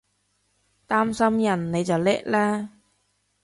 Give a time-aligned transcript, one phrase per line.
[0.87, 2.69] 擔心人你就叻喇！